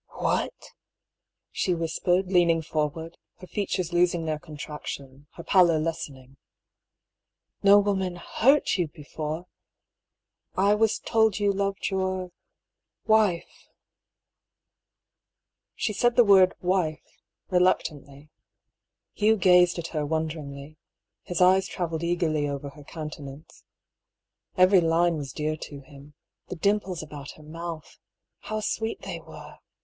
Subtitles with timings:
[0.17, 0.71] "What?"
[1.51, 6.37] she whispered, leaning forward, her fea tures losing their contraction, her pallor lessening."
[7.61, 9.45] No woman hurt you before
[10.57, 12.31] I I was told you loved your
[13.05, 13.67] wife!"
[15.75, 17.21] She said the word" wife"
[17.51, 18.31] reluctantly.
[19.13, 20.77] Hugh gazed at her wonderingly.
[21.21, 23.63] His eyes travelled eagerly over her countenance.
[24.57, 26.15] Every line was dear to him.
[26.47, 27.99] The dim ples about her mouth—
[28.45, 29.59] how sweet they were